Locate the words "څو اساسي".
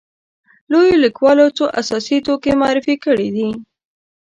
1.57-2.17